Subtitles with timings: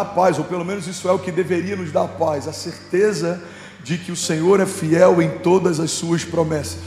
[0.00, 3.40] dá paz, ou pelo menos isso é o que deveria nos dar paz, a certeza
[3.82, 6.80] de que o Senhor é fiel em todas as suas promessas.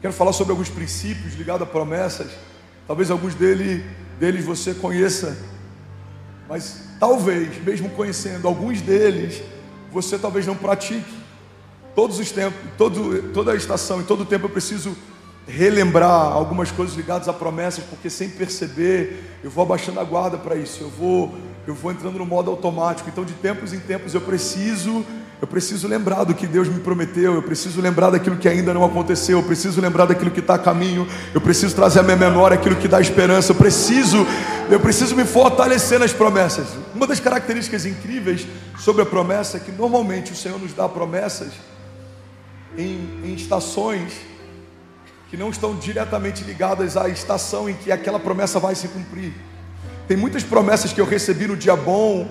[0.00, 2.28] Quero falar sobre alguns princípios ligados a promessas.
[2.86, 3.84] Talvez alguns dele,
[4.18, 5.36] deles você conheça,
[6.48, 9.42] mas talvez, mesmo conhecendo alguns deles,
[9.92, 11.18] você talvez não pratique.
[11.94, 14.96] Todos os tempos, todo, toda a estação e todo o tempo eu preciso
[15.48, 20.54] relembrar algumas coisas ligadas a promessas, porque sem perceber, eu vou abaixando a guarda para
[20.54, 20.82] isso.
[20.82, 21.34] Eu vou,
[21.66, 23.08] eu vou entrando no modo automático.
[23.08, 25.04] Então, de tempos em tempos, eu preciso,
[25.40, 27.32] eu preciso lembrar do que Deus me prometeu.
[27.32, 29.38] Eu preciso lembrar daquilo que ainda não aconteceu.
[29.38, 31.08] Eu preciso lembrar daquilo que está a caminho.
[31.32, 33.52] Eu preciso trazer à minha memória aquilo que dá esperança.
[33.52, 34.26] Eu preciso,
[34.70, 36.66] eu preciso me fortalecer nas promessas.
[36.94, 38.46] Uma das características incríveis
[38.78, 41.48] sobre a promessa é que normalmente o Senhor nos dá promessas
[42.76, 44.12] em, em estações
[45.30, 49.32] que não estão diretamente ligadas à estação em que aquela promessa vai se cumprir.
[50.06, 52.26] Tem muitas promessas que eu recebi no dia bom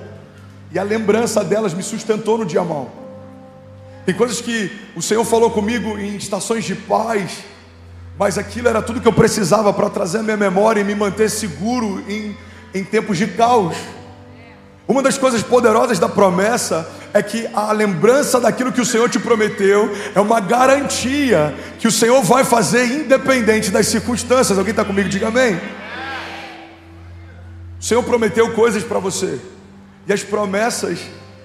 [0.71, 2.91] e a lembrança delas me sustentou no dia mau.
[4.05, 7.43] Tem coisas que o Senhor falou comigo em estações de paz,
[8.17, 11.29] mas aquilo era tudo que eu precisava para trazer a minha memória e me manter
[11.29, 12.35] seguro em,
[12.73, 13.75] em tempos de caos.
[14.87, 19.19] Uma das coisas poderosas da promessa é que a lembrança daquilo que o Senhor te
[19.19, 24.57] prometeu é uma garantia que o Senhor vai fazer independente das circunstâncias.
[24.57, 25.09] Alguém está comigo?
[25.09, 25.59] Diga amém.
[27.79, 29.39] O Senhor prometeu coisas para você,
[30.07, 30.99] e as promessas,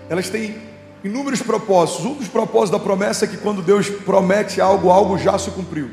[0.09, 0.57] elas têm
[1.05, 2.07] inúmeros propósitos.
[2.07, 5.91] Um dos propósitos da promessa é que quando Deus promete algo, algo já se cumpriu.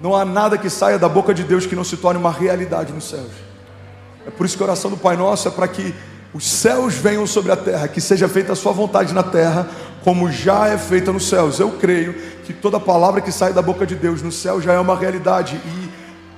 [0.00, 2.92] Não há nada que saia da boca de Deus que não se torne uma realidade
[2.92, 3.32] nos céus.
[4.26, 5.94] É por isso que a oração do Pai Nosso é para que
[6.34, 9.68] os céus venham sobre a terra, que seja feita a sua vontade na terra,
[10.02, 11.60] como já é feita nos céus.
[11.60, 12.12] Eu creio
[12.44, 15.60] que toda palavra que sai da boca de Deus no céu já é uma realidade
[15.64, 15.88] e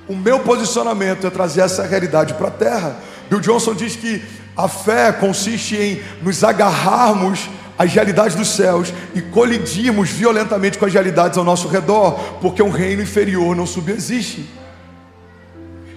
[0.07, 2.95] o meu posicionamento é trazer essa realidade para a terra.
[3.27, 4.23] Bill Johnson diz que
[4.55, 10.93] a fé consiste em nos agarrarmos às realidades dos céus e colidirmos violentamente com as
[10.93, 14.47] realidades ao nosso redor, porque um reino inferior não subexiste.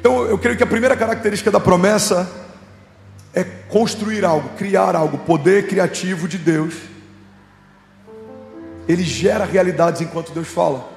[0.00, 2.49] Então eu creio que a primeira característica da promessa
[3.32, 6.74] é construir algo, criar algo, poder criativo de Deus.
[8.88, 10.88] Ele gera realidades enquanto Deus fala.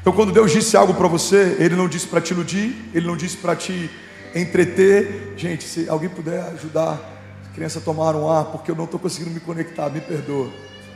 [0.00, 3.16] Então, quando Deus disse algo para você, Ele não disse para te iludir, Ele não
[3.16, 3.90] disse para te
[4.34, 5.34] entreter.
[5.36, 6.98] Gente, se alguém puder ajudar
[7.50, 10.48] a criança a tomar um ar, porque eu não estou conseguindo me conectar, me perdoa.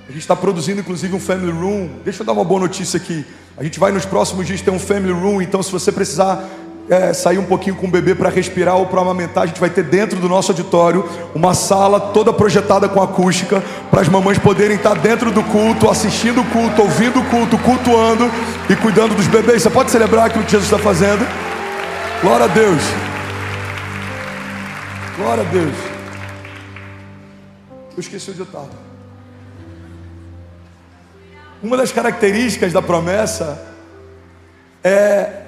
[0.08, 2.00] A gente está produzindo inclusive um family room.
[2.04, 3.26] Deixa eu dar uma boa notícia aqui.
[3.56, 6.48] A gente vai nos próximos dias ter um family room, então se você precisar
[6.88, 9.70] é, sair um pouquinho com o bebê para respirar ou para amamentar, a gente vai
[9.70, 14.76] ter dentro do nosso auditório uma sala toda projetada com acústica para as mamães poderem
[14.76, 18.30] estar dentro do culto, assistindo o culto, ouvindo o culto, cultuando
[18.68, 19.62] e cuidando dos bebês.
[19.62, 21.26] Você pode celebrar aquilo que Jesus está fazendo?
[22.20, 22.82] Glória a Deus.
[25.16, 25.74] Glória a Deus.
[27.96, 28.84] Eu esqueci eu estava.
[31.62, 33.62] Uma das características da promessa
[34.82, 35.43] é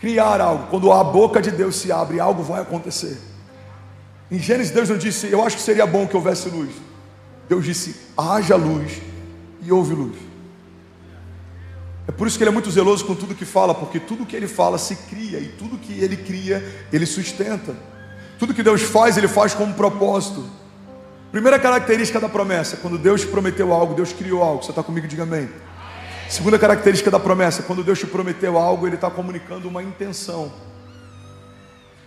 [0.00, 0.66] criar algo.
[0.68, 3.18] Quando a boca de Deus se abre, algo vai acontecer.
[4.30, 6.70] Em Gênesis, Deus não disse, eu acho que seria bom que houvesse luz.
[7.48, 9.00] Deus disse, haja luz
[9.62, 10.16] e houve luz.
[12.08, 14.36] É por isso que ele é muito zeloso com tudo que fala, porque tudo que
[14.36, 17.74] ele fala se cria, e tudo que ele cria, ele sustenta.
[18.38, 20.44] Tudo que Deus faz, ele faz com um propósito.
[21.32, 24.62] Primeira característica da promessa: quando Deus prometeu algo, Deus criou algo.
[24.62, 25.08] Você está comigo?
[25.08, 25.48] Diga amém.
[26.28, 30.52] Segunda característica da promessa: quando Deus te prometeu algo, Ele está comunicando uma intenção.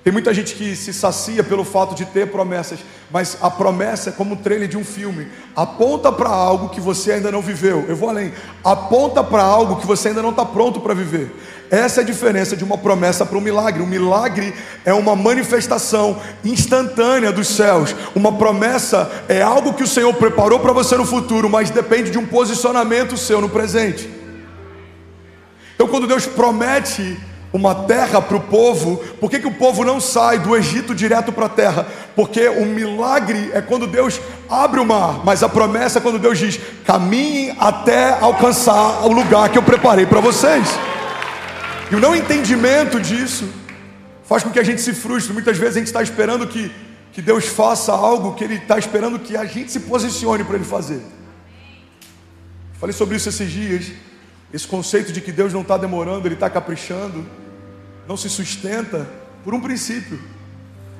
[0.01, 2.79] Tem muita gente que se sacia pelo fato de ter promessas,
[3.11, 5.27] mas a promessa é como o trailer de um filme.
[5.53, 7.85] Aponta para algo que você ainda não viveu.
[7.87, 8.33] Eu vou além.
[8.63, 11.29] Aponta para algo que você ainda não está pronto para viver.
[11.69, 13.83] Essa é a diferença de uma promessa para um milagre.
[13.83, 14.53] Um milagre
[14.85, 17.93] é uma manifestação instantânea dos céus.
[18.15, 22.17] Uma promessa é algo que o Senhor preparou para você no futuro, mas depende de
[22.17, 24.18] um posicionamento seu no presente.
[25.79, 27.17] Então, quando Deus promete
[27.53, 31.31] uma terra para o povo, por que, que o povo não sai do Egito direto
[31.31, 31.87] para a terra?
[32.17, 36.37] Porque o milagre é quando Deus abre o mar, mas a promessa é quando Deus
[36.37, 40.67] diz: caminhem até alcançar o lugar que eu preparei para vocês.
[41.89, 43.47] E o não entendimento disso
[44.25, 45.31] faz com que a gente se frustre.
[45.31, 46.69] Muitas vezes a gente está esperando que,
[47.13, 50.65] que Deus faça algo que Ele está esperando que a gente se posicione para Ele
[50.65, 51.01] fazer.
[52.81, 54.08] Falei sobre isso esses dias.
[54.53, 57.25] Esse conceito de que Deus não está demorando, Ele está caprichando,
[58.07, 59.07] não se sustenta
[59.43, 60.19] por um princípio.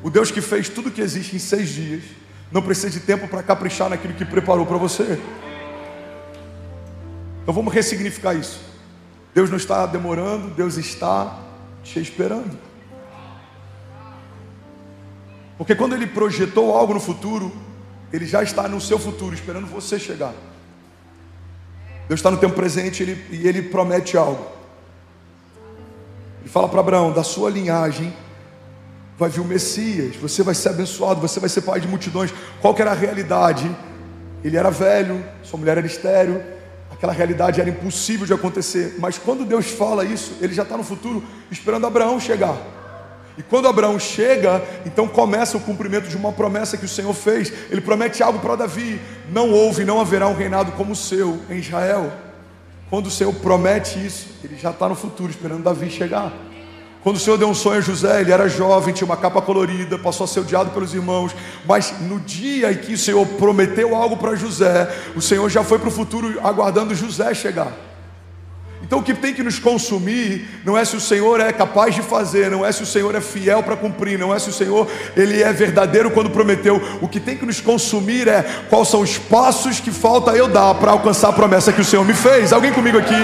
[0.04, 2.04] O Deus que fez tudo que existe em seis dias,
[2.52, 5.20] não precisa de tempo para caprichar naquilo que preparou para você.
[7.44, 8.62] Então vamos ressignificar isso.
[9.34, 11.40] Deus não está demorando, Deus está
[11.84, 12.58] te esperando.
[15.58, 17.52] Porque quando ele projetou algo no futuro,
[18.14, 20.34] ele já está no seu futuro, esperando você chegar.
[22.10, 24.44] Deus está no tempo presente ele, e ele promete algo.
[26.42, 28.12] Ele fala para Abraão: da sua linhagem
[29.16, 32.34] vai vir o Messias, você vai ser abençoado, você vai ser pai de multidões.
[32.62, 33.70] Qual que era a realidade?
[34.44, 36.42] Ele era velho, sua mulher era estéreo,
[36.90, 38.96] aquela realidade era impossível de acontecer.
[38.98, 42.58] Mas quando Deus fala isso, ele já está no futuro esperando Abraão chegar.
[43.40, 47.54] E quando Abraão chega, então começa o cumprimento de uma promessa que o Senhor fez.
[47.72, 49.00] Ele promete algo para Davi:
[49.32, 52.12] não houve, não haverá um reinado como o seu em Israel.
[52.90, 56.34] Quando o Senhor promete isso, ele já está no futuro, esperando Davi chegar.
[57.02, 59.98] Quando o Senhor deu um sonho a José, ele era jovem, tinha uma capa colorida,
[59.98, 61.34] passou a ser odiado pelos irmãos,
[61.66, 65.80] mas no dia em que o Senhor prometeu algo para José, o Senhor já foi
[65.80, 67.89] para o futuro aguardando José chegar.
[68.82, 72.02] Então o que tem que nos consumir não é se o Senhor é capaz de
[72.02, 74.88] fazer, não é se o Senhor é fiel para cumprir, não é se o Senhor
[75.18, 76.82] ele é verdadeiro quando prometeu.
[77.02, 80.74] O que tem que nos consumir é quais são os passos que falta eu dar
[80.76, 82.54] para alcançar a promessa que o Senhor me fez.
[82.54, 83.16] Alguém comigo aqui?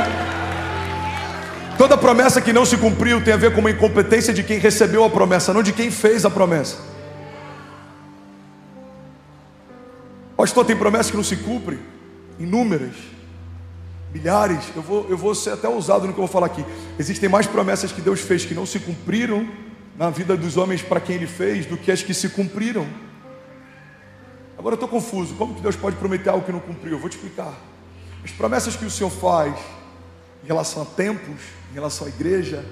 [1.78, 5.04] Toda promessa que não se cumpriu tem a ver com uma incompetência de quem recebeu
[5.04, 6.78] a promessa, não de quem fez a promessa.
[10.36, 11.80] Pastor, tem promessas que não se cumprem,
[12.38, 13.15] inúmeras
[14.16, 16.64] milhares, eu vou, eu vou ser até ousado no que eu vou falar aqui.
[16.98, 19.46] Existem mais promessas que Deus fez que não se cumpriram
[19.98, 22.88] na vida dos homens para quem Ele fez do que as que se cumpriram.
[24.58, 25.36] Agora eu estou confuso.
[25.36, 26.94] Como que Deus pode prometer algo que não cumpriu?
[26.94, 27.54] Eu vou te explicar.
[28.24, 29.54] As promessas que o Senhor faz
[30.42, 31.42] em relação a tempos,
[31.72, 32.64] em relação à igreja,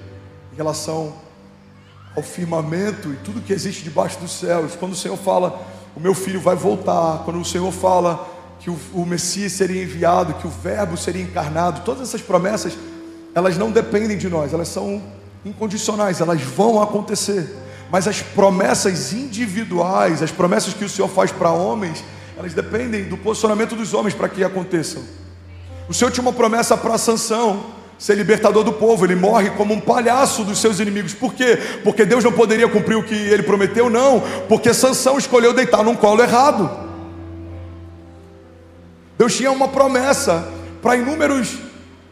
[0.50, 1.14] em relação
[2.16, 4.74] ao firmamento e tudo que existe debaixo dos céus.
[4.76, 5.62] Quando o Senhor fala,
[5.94, 7.22] o meu filho vai voltar.
[7.24, 8.33] Quando o Senhor fala,
[8.64, 12.72] que o, o Messias seria enviado, que o Verbo seria encarnado, todas essas promessas,
[13.34, 15.02] elas não dependem de nós, elas são
[15.44, 17.46] incondicionais, elas vão acontecer.
[17.90, 22.02] Mas as promessas individuais, as promessas que o Senhor faz para homens,
[22.38, 25.02] elas dependem do posicionamento dos homens para que aconteçam.
[25.86, 27.66] O Senhor tinha uma promessa para Sansão,
[27.98, 31.12] ser libertador do povo, ele morre como um palhaço dos seus inimigos.
[31.12, 31.58] Por quê?
[31.84, 33.90] Porque Deus não poderia cumprir o que ele prometeu?
[33.90, 36.83] Não, porque Sansão escolheu deitar num colo errado.
[39.16, 40.46] Deus tinha uma promessa
[40.82, 41.56] para inúmeros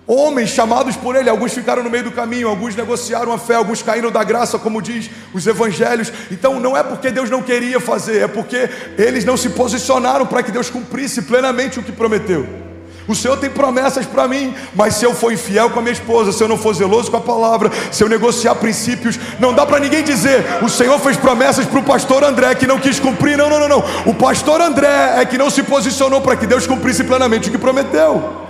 [0.06, 1.28] homens chamados por Ele.
[1.28, 4.82] Alguns ficaram no meio do caminho, alguns negociaram a fé, alguns caíram da graça, como
[4.82, 6.12] diz os evangelhos.
[6.31, 8.69] Então não é porque Deus não queria fazer, é porque
[8.99, 12.61] eles não se posicionaram para que Deus cumprisse plenamente o que prometeu.
[13.08, 16.32] O Senhor tem promessas para mim, mas se eu for infiel com a minha esposa,
[16.32, 19.81] se eu não for zeloso com a palavra, se eu negociar princípios, não dá para
[19.81, 23.37] ninguém dizer: o Senhor fez promessas para o pastor André que não quis cumprir.
[23.37, 23.84] Não, não, não, não.
[24.06, 27.58] O pastor André é que não se posicionou para que Deus cumprisse plenamente o que
[27.58, 28.43] prometeu.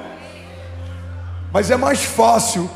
[1.53, 2.71] Mas é mais fácil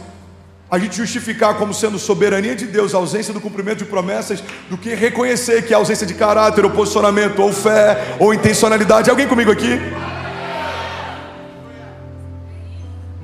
[0.71, 4.77] a gente justificar como sendo soberania de Deus a ausência do cumprimento de promessas do
[4.77, 9.09] que reconhecer que a ausência de caráter, ou posicionamento, ou fé, ou intencionalidade.
[9.09, 9.79] Alguém comigo aqui?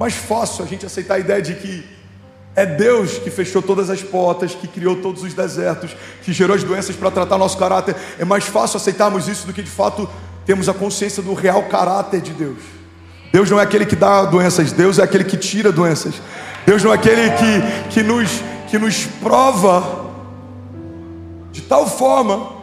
[0.02, 1.84] Mais fácil a gente aceitar a ideia de que
[2.56, 6.64] é Deus que fechou todas as portas, que criou todos os desertos, que gerou as
[6.64, 7.94] doenças para tratar nosso caráter.
[8.18, 10.10] É mais fácil aceitarmos isso do que de fato
[10.44, 12.58] temos a consciência do real caráter de Deus.
[13.32, 16.14] Deus não é aquele que dá doenças, Deus é aquele que tira doenças.
[16.66, 18.28] Deus não é aquele que, que, nos,
[18.68, 20.10] que nos prova
[21.52, 22.54] de tal forma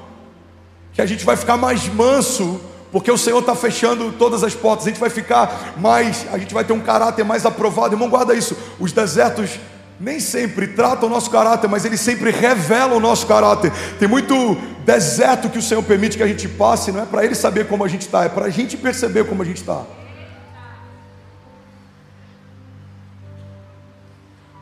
[0.92, 2.60] que a gente vai ficar mais manso
[2.92, 6.54] porque o Senhor está fechando todas as portas, a gente vai ficar mais, a gente
[6.54, 7.94] vai ter um caráter mais aprovado.
[7.94, 8.58] Irmão, guarda isso.
[8.80, 9.60] Os desertos
[10.00, 13.72] nem sempre tratam o nosso caráter, mas eles sempre revelam o nosso caráter.
[14.00, 14.56] Tem muito
[14.86, 17.84] deserto que o Senhor permite que a gente passe, não é para Ele saber como
[17.84, 19.84] a gente está, é para a gente perceber como a gente está.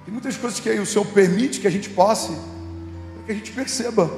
[0.03, 3.51] Tem muitas coisas que o Senhor permite que a gente passe, para que a gente
[3.51, 4.09] perceba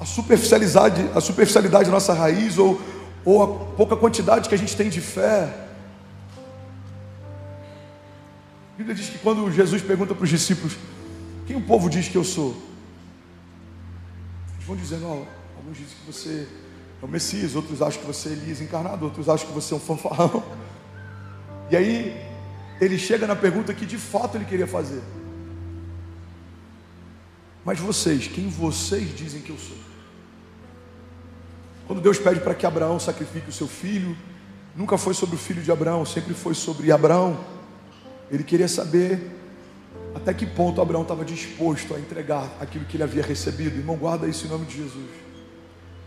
[0.00, 2.80] a superficialidade, a superficialidade da nossa raiz ou,
[3.22, 5.54] ou a pouca quantidade que a gente tem de fé.
[8.72, 10.74] A Bíblia diz que quando Jesus pergunta para os discípulos:
[11.46, 12.56] Quem o povo diz que eu sou?
[14.54, 15.26] Eles vão dizendo: oh,
[15.58, 16.48] Alguns dizem que você
[17.02, 19.76] é o Messias, outros acham que você é Elias encarnado, outros acham que você é
[19.76, 20.42] um fanfarrão.
[21.70, 22.26] E aí
[22.80, 25.02] ele chega na pergunta que de fato ele queria fazer.
[27.64, 29.76] Mas vocês, quem vocês dizem que eu sou?
[31.86, 34.16] Quando Deus pede para que Abraão sacrifique o seu filho,
[34.76, 37.38] nunca foi sobre o filho de Abraão, sempre foi sobre Abraão.
[38.30, 39.20] Ele queria saber
[40.14, 43.76] até que ponto Abraão estava disposto a entregar aquilo que ele havia recebido.
[43.76, 45.10] Irmão, guarda isso em nome de Jesus.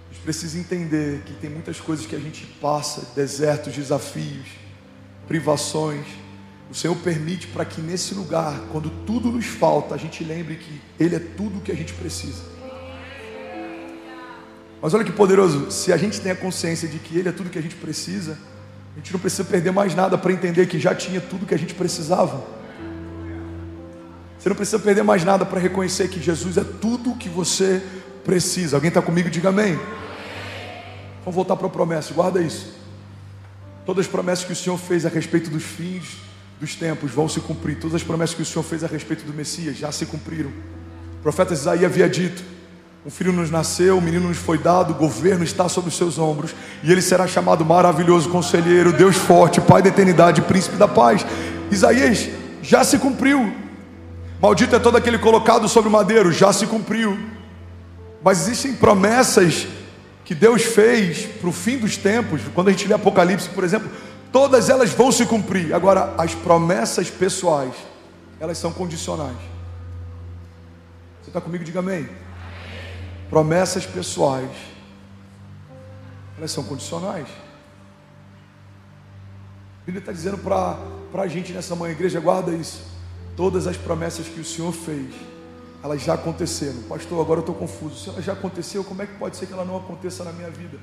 [0.10, 4.48] A gente precisa entender que tem muitas coisas que a gente passa, desertos, desafios,
[5.28, 6.06] privações.
[6.74, 10.82] O Senhor permite para que nesse lugar, quando tudo nos falta, a gente lembre que
[11.00, 12.42] Ele é tudo o que a gente precisa.
[14.82, 17.52] Mas olha que poderoso, se a gente tem a consciência de que Ele é tudo
[17.52, 18.40] que a gente precisa,
[18.96, 21.60] a gente não precisa perder mais nada para entender que já tinha tudo que a
[21.60, 22.44] gente precisava.
[24.40, 27.84] Você não precisa perder mais nada para reconhecer que Jesus é tudo o que você
[28.26, 28.78] precisa.
[28.78, 29.30] Alguém está comigo?
[29.30, 29.80] Diga amém.
[31.20, 32.74] Vamos voltar para a promessa, guarda isso.
[33.86, 37.40] Todas as promessas que o Senhor fez a respeito dos fins dos tempos vão se
[37.40, 37.80] cumprir.
[37.80, 40.50] Todas as promessas que o Senhor fez a respeito do Messias já se cumpriram.
[41.20, 42.44] O profeta Isaías havia dito:
[43.06, 46.18] um filho nos nasceu, um menino nos foi dado, o governo está sobre os seus
[46.18, 51.26] ombros, e ele será chamado maravilhoso conselheiro, Deus forte, Pai da eternidade, príncipe da paz.
[51.70, 52.30] Isaías
[52.62, 53.54] já se cumpriu.
[54.42, 57.18] Maldito é todo aquele colocado sobre o madeiro, já se cumpriu.
[58.24, 59.68] Mas existem promessas
[60.24, 63.90] que Deus fez para o fim dos tempos, quando a gente lê Apocalipse, por exemplo,
[64.34, 65.74] todas elas vão se cumprir.
[65.74, 67.74] Agora, as promessas pessoais,
[68.38, 69.38] elas são condicionais.
[71.22, 71.64] Você está comigo?
[71.64, 72.10] Diga amém
[73.34, 74.52] promessas pessoais,
[76.38, 77.28] elas são condicionais.
[79.82, 80.78] A Bíblia está dizendo para
[81.24, 82.86] a gente nessa manhã, igreja, guarda isso.
[83.36, 85.16] Todas as promessas que o Senhor fez,
[85.84, 86.84] elas já aconteceram.
[86.84, 87.96] Pastor, agora eu estou confuso.
[88.04, 90.52] Se ela já aconteceu, como é que pode ser que ela não aconteça na minha
[90.52, 90.78] vida?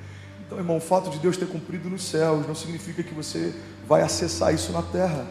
[0.50, 3.54] Então, irmão, o fato de Deus ter cumprido nos céus não significa que você
[3.88, 5.24] vai acessar isso na terra.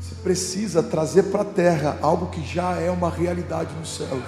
[0.00, 4.24] Você precisa trazer para a terra algo que já é uma realidade nos céus.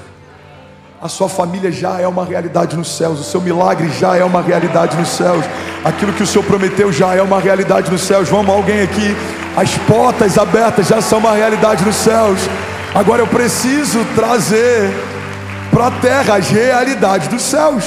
[1.02, 4.40] A sua família já é uma realidade nos céus, o seu milagre já é uma
[4.40, 5.44] realidade nos céus,
[5.84, 8.28] aquilo que o Senhor prometeu já é uma realidade nos céus.
[8.28, 9.16] Vamos, alguém aqui,
[9.56, 12.38] as portas abertas já são uma realidade nos céus.
[12.94, 14.94] Agora eu preciso trazer
[15.70, 17.84] para a terra as realidades dos céus.